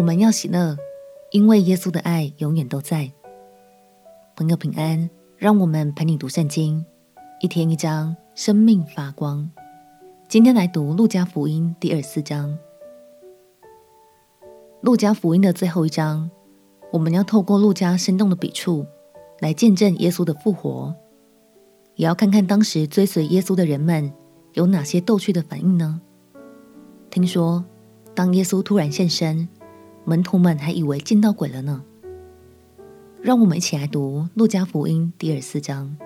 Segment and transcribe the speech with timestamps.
[0.00, 0.78] 我们要喜乐，
[1.30, 3.12] 因为耶稣的爱永远都在。
[4.34, 6.82] 朋友平安，让我们陪你读圣经，
[7.42, 9.50] 一天一章，生命发光。
[10.26, 12.56] 今天来读路加福音第二四章。
[14.80, 16.30] 路加福音的最后一章，
[16.90, 18.86] 我们要透过路加生动的笔触，
[19.40, 20.94] 来见证耶稣的复活，
[21.96, 24.10] 也要看看当时追随耶稣的人们
[24.54, 26.00] 有哪些逗趣的反应呢？
[27.10, 27.62] 听说，
[28.14, 29.46] 当耶稣突然现身，
[30.04, 31.84] 门徒们还以为见到鬼了呢。
[33.22, 35.96] 让我们一起来读《路加福音》第二十四章。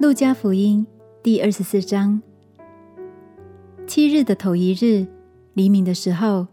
[0.02, 0.86] 《路加福音》
[1.22, 2.22] 第二十四章，
[3.86, 5.06] 七日的头一日，
[5.54, 6.46] 黎明的时候，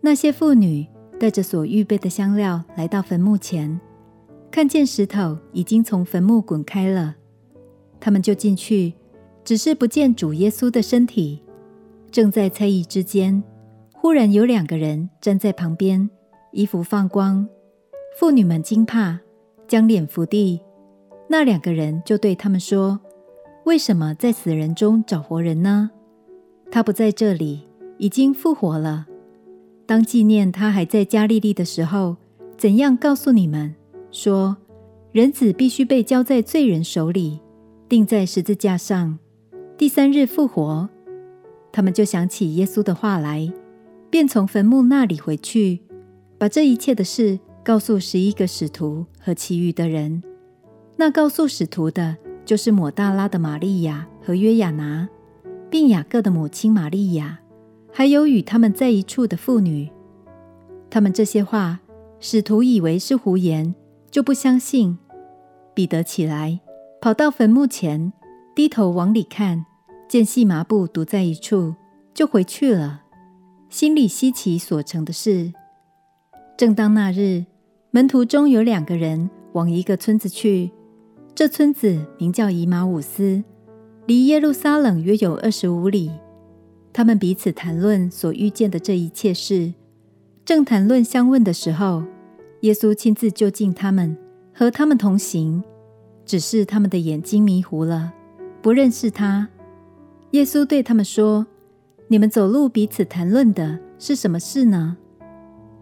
[0.00, 0.86] 那些妇女
[1.18, 3.80] 带着所预备的香料来到坟墓前，
[4.50, 7.16] 看见石头已经从坟墓滚开了，
[8.00, 8.94] 他们就进去，
[9.44, 11.42] 只是不见主耶稣的身体。
[12.10, 13.42] 正在猜疑之间，
[13.94, 16.10] 忽然有两个人站在旁边，
[16.50, 17.46] 衣服放光。
[18.18, 19.20] 妇女们惊怕，
[19.68, 20.60] 将脸伏地。
[21.28, 22.98] 那两个人就对他们说
[23.64, 25.90] ：“为什么在死人中找活人呢？
[26.72, 29.06] 他不在这里，已经复活了。
[29.86, 32.16] 当纪念他还在加利利的时候，
[32.56, 33.72] 怎样告诉你们
[34.10, 34.56] 说，
[35.12, 37.38] 人子必须被交在罪人手里，
[37.88, 39.16] 钉在十字架上，
[39.78, 40.88] 第三日复活。”
[41.72, 43.52] 他们就想起耶稣的话来，
[44.10, 45.80] 便从坟墓那里回去，
[46.38, 50.22] 把这一切的事告诉十一个使徒和其余的人。
[50.96, 55.08] 那告诉使徒的，就是抹大拉的玛利亚和约亚拿，
[55.70, 57.38] 并雅各的母亲玛利亚，
[57.92, 59.88] 还有与他们在一处的妇女。
[60.90, 61.80] 他们这些话，
[62.18, 63.74] 使徒以为是胡言，
[64.10, 64.98] 就不相信。
[65.72, 66.60] 彼得起来，
[67.00, 68.12] 跑到坟墓前，
[68.54, 69.64] 低头往里看。
[70.10, 71.72] 见细麻布独在一处，
[72.12, 73.02] 就回去了，
[73.68, 75.52] 心里稀奇所成的事。
[76.58, 77.44] 正当那日，
[77.92, 80.72] 门徒中有两个人往一个村子去，
[81.32, 83.44] 这村子名叫以马忤斯，
[84.06, 86.10] 离耶路撒冷约有二十五里。
[86.92, 89.72] 他们彼此谈论所遇见的这一切事。
[90.44, 92.02] 正谈论相问的时候，
[92.62, 94.18] 耶稣亲自就近他们，
[94.52, 95.62] 和他们同行，
[96.26, 98.12] 只是他们的眼睛迷糊了，
[98.60, 99.48] 不认识他。
[100.32, 101.46] 耶稣对他们说
[102.06, 104.96] ：“你们走路彼此谈论的是什么事呢？”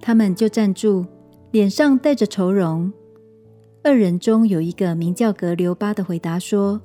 [0.00, 1.04] 他们就站住，
[1.50, 2.90] 脸上带着愁容。
[3.82, 6.80] 二人中有一个名叫革流巴的，回答说：“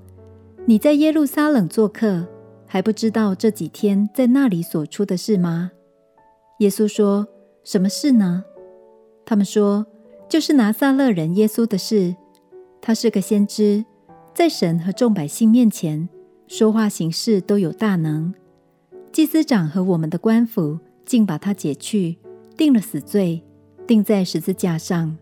[0.66, 2.28] 你在耶路撒冷做客，
[2.66, 5.72] 还不知道这几天在那里所出的事吗？”
[6.60, 7.28] 耶稣说
[7.64, 8.44] ：“什么事呢？”
[9.26, 9.86] 他们说
[10.28, 12.16] ：“就是拿撒勒人耶稣的事。
[12.82, 13.86] 他是个先知，
[14.34, 16.10] 在神和众百姓面前。”
[16.56, 18.32] 说话行事都有大能，
[19.12, 22.16] 祭司长和我们的官府竟把他解去，
[22.56, 23.42] 定了死罪，
[23.88, 25.18] 钉在十字架上。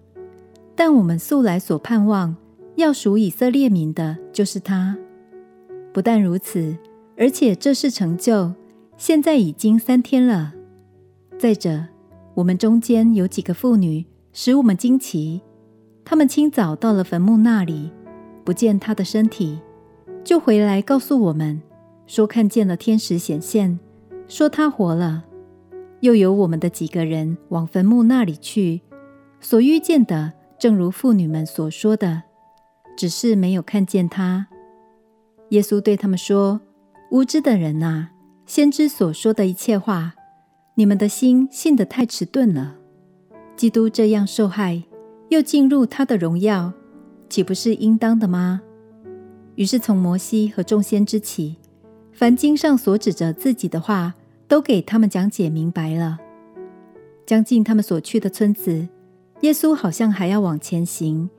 [0.76, 2.36] 但我们素来所盼望
[2.76, 4.98] 要赎以色列民的，就是他。
[5.94, 6.76] 不但如此，
[7.16, 8.54] 而且这事成就，
[8.98, 10.52] 现在已经三天了。
[11.40, 11.86] 再者，
[12.34, 15.40] 我们中间有几个妇女使我们惊奇，
[16.04, 17.90] 她们清早到了坟墓那里，
[18.44, 19.58] 不见他的身体。
[20.24, 21.62] 就回来告诉我们，
[22.06, 23.80] 说看见了天使显现，
[24.28, 25.26] 说他活了。
[26.02, 28.82] 又有我们的几个人往坟墓那里去，
[29.40, 32.24] 所遇见的正如妇女们所说的，
[32.98, 34.48] 只是没有看见他。
[35.50, 36.62] 耶稣对他们说
[37.12, 38.12] ：“无知的人啊，
[38.46, 40.14] 先知所说的一切话，
[40.76, 42.78] 你们的心信得太迟钝了。
[43.56, 44.84] 基督这样受害，
[45.30, 46.74] 又进入他的荣耀，
[47.30, 48.62] 岂不是应当的吗？”
[49.62, 51.56] 于是从摩西和众先知起，
[52.14, 54.16] 凡经上所指着自己的话，
[54.48, 56.18] 都给他们讲解明白了。
[57.28, 58.88] 将近他们所去的村子，
[59.42, 61.30] 耶稣好像还要往前行，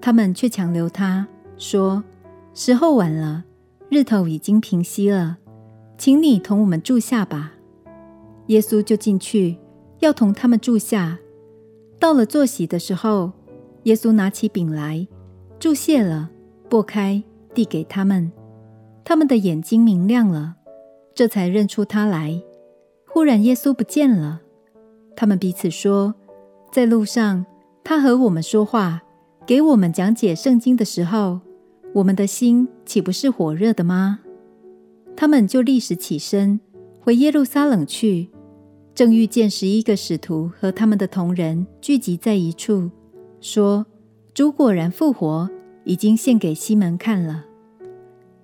[0.00, 2.02] 他们却强留他说
[2.54, 3.44] ：“时候晚了，
[3.88, 5.38] 日头已经平西了，
[5.96, 7.52] 请你同我们住下吧。”
[8.48, 9.56] 耶稣就进去，
[10.00, 11.20] 要同他们住下。
[12.00, 13.30] 到了坐席的时候，
[13.84, 15.06] 耶稣拿起饼来，
[15.60, 16.30] 祝谢了，
[16.68, 17.22] 擘开。
[17.54, 18.30] 递给他们，
[19.04, 20.56] 他们的眼睛明亮了，
[21.14, 22.40] 这才认出他来。
[23.06, 24.40] 忽然耶稣不见了，
[25.16, 26.14] 他们彼此说
[26.70, 27.44] ：“在路上，
[27.82, 29.02] 他和我们说话，
[29.44, 31.40] 给我们讲解圣经的时候，
[31.94, 34.20] 我们的心岂不是火热的吗？”
[35.16, 36.60] 他们就立时起身，
[37.00, 38.30] 回耶路撒冷去，
[38.94, 42.90] 正遇见十一个使徒和他们的同人聚集在一处，
[43.40, 43.84] 说
[44.32, 45.50] ：“主果然复活。”
[45.84, 47.44] 已经献给西门看了，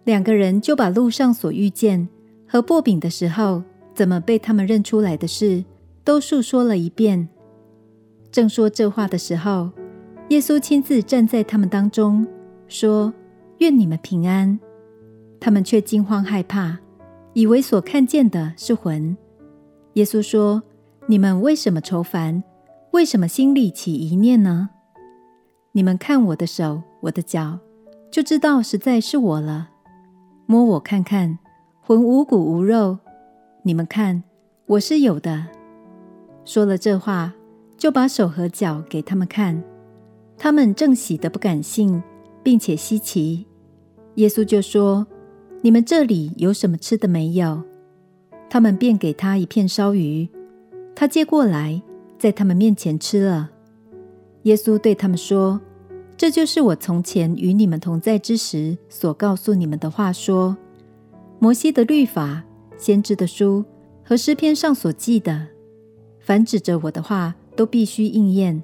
[0.05, 2.09] 两个人就把路上所遇见
[2.47, 3.62] 和擘饼的时候
[3.94, 5.65] 怎么被他们认出来的事，
[6.05, 7.29] 都述说了一遍。
[8.31, 9.71] 正说这话的时候，
[10.29, 12.27] 耶稣亲自站在他们当中，
[12.69, 13.12] 说
[13.59, 14.59] ：“愿你们平安。”
[15.39, 16.79] 他们却惊慌害怕，
[17.32, 19.17] 以为所看见的是魂。
[19.94, 20.62] 耶稣说
[21.06, 22.43] ：“你们为什么愁烦？
[22.93, 24.71] 为什么心里起疑念呢？
[25.73, 27.58] 你们看我的手、我的脚，
[28.11, 29.70] 就知道实在是我了。
[30.47, 31.38] 摸我看看，
[31.81, 32.99] 魂无骨无肉。
[33.62, 34.25] 你们看，
[34.67, 35.47] 我是有的。”
[36.44, 37.32] 说了这话，
[37.76, 39.62] 就把手和脚给他们看。
[40.37, 42.03] 他们正喜得不敢信，
[42.43, 43.47] 并且稀奇。
[44.17, 45.06] 耶稣就说
[45.62, 47.62] ：“你们这里有什么吃的没有？”
[48.50, 50.29] 他们便给他一片烧鱼，
[50.94, 51.81] 他接过来，
[52.19, 53.50] 在他们面前吃了。
[54.43, 55.61] 耶稣对他们说
[56.17, 60.57] ：“这就是我从前与你们同在之时所告诉你们的话说，
[61.39, 62.43] 摩西的律法、
[62.79, 63.65] 先知的书
[64.03, 65.47] 和诗篇上所记的，
[66.21, 68.63] 凡指着我的话，都必须应验。”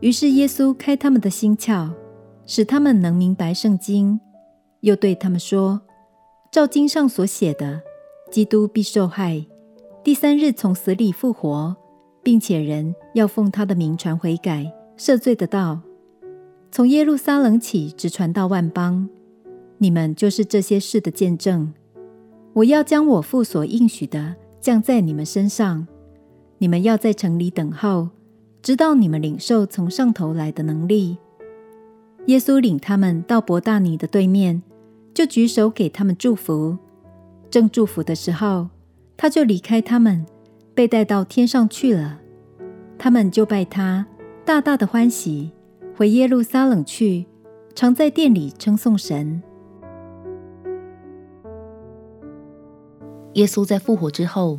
[0.00, 1.90] 于是耶稣开他们的心窍，
[2.46, 4.18] 使他们能明白圣经，
[4.80, 5.80] 又对他们说
[6.50, 7.82] ：“照经上所写的。”
[8.30, 9.44] 基督必受害，
[10.04, 11.76] 第三日从死里复活，
[12.22, 15.80] 并且人要奉他的名传悔改、赦罪的道，
[16.72, 19.08] 从耶路撒冷起，直传到万邦。
[19.78, 21.72] 你们就是这些事的见证。
[22.52, 25.86] 我要将我父所应许的降在你们身上。
[26.58, 28.10] 你们要在城里等候，
[28.62, 31.16] 直到你们领受从上头来的能力。
[32.26, 34.62] 耶稣领他们到伯大尼的对面，
[35.12, 36.76] 就举手给他们祝福。
[37.50, 38.68] 正祝福的时候，
[39.16, 40.24] 他就离开他们，
[40.74, 42.20] 被带到天上去了。
[42.96, 44.06] 他们就拜他，
[44.44, 45.50] 大大的欢喜，
[46.00, 47.26] 回耶路撒冷去，
[47.74, 49.42] 常在殿里称颂神。
[53.34, 54.58] 耶稣在复活之后，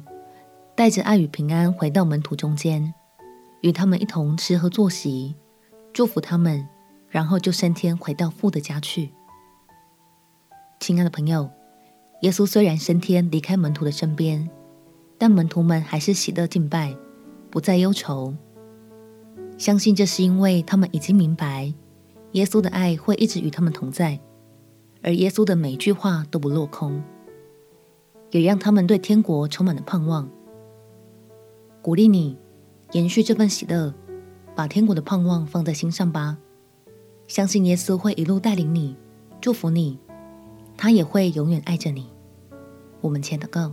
[0.76, 2.94] 带着爱与平安回到门徒中间，
[3.62, 5.36] 与他们一同吃喝坐席，
[5.92, 6.64] 祝福他们，
[7.10, 9.10] 然后就升天回到父的家去。
[10.80, 11.50] 亲爱的朋友。
[12.22, 14.48] 耶稣虽然升天离开门徒的身边，
[15.18, 16.96] 但门徒们还是喜乐敬拜，
[17.50, 18.32] 不再忧愁。
[19.62, 21.72] 相信这是因为他们已经明白，
[22.32, 24.20] 耶稣的爱会一直与他们同在，
[25.04, 27.00] 而耶稣的每句话都不落空，
[28.32, 30.28] 也让他们对天国充满了盼望。
[31.80, 32.36] 鼓励你
[32.94, 33.94] 延续这份喜乐，
[34.56, 36.40] 把天国的盼望放在心上吧。
[37.28, 38.96] 相信耶稣会一路带领你，
[39.40, 40.00] 祝福你。
[40.76, 42.10] 他也会永远爱着你。
[43.00, 43.72] 我们前祷告，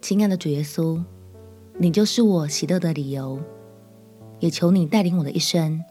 [0.00, 1.00] 亲爱的主耶稣，
[1.78, 3.40] 你就是我喜乐的理由，
[4.38, 5.82] 也求你带领我的一生，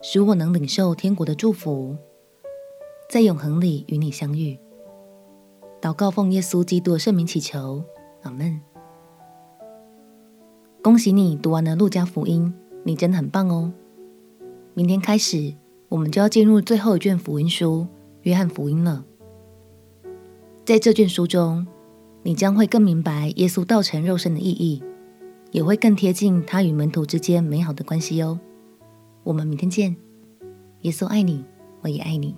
[0.00, 1.96] 使我能领受天国的祝福，
[3.08, 4.58] 在永恒里与你相遇。
[5.80, 7.82] 祷告奉耶稣基督的圣名祈求，
[8.22, 8.60] 阿门。
[10.82, 12.52] 恭喜你读完了路加福音，
[12.84, 13.72] 你真的很棒哦！
[14.74, 15.54] 明天开始。
[15.88, 17.86] 我们就要进入最后一卷福音书
[18.22, 19.04] 《约翰福音》了。
[20.64, 21.66] 在这卷书中，
[22.22, 24.82] 你将会更明白耶稣道成肉身的意义，
[25.52, 28.40] 也会更贴近他与门徒之间美好的关系哦。
[29.22, 29.94] 我们明天见。
[30.80, 31.44] 耶稣爱你，
[31.82, 32.34] 我也爱你。